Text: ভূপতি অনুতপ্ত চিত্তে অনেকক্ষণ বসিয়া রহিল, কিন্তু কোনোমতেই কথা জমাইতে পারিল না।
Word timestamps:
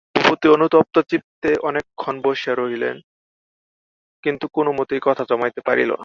ভূপতি 0.15 0.47
অনুতপ্ত 0.47 0.95
চিত্তে 1.11 1.49
অনেকক্ষণ 1.63 2.15
বসিয়া 2.21 2.55
রহিল, 2.55 2.83
কিন্তু 4.23 4.45
কোনোমতেই 4.53 5.01
কথা 5.03 5.23
জমাইতে 5.29 5.61
পারিল 5.65 5.91
না। 5.91 5.99